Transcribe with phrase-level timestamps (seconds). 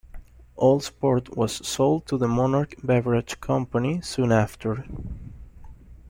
[0.55, 4.83] All Sport was sold to the Monarch Beverage Company soon after.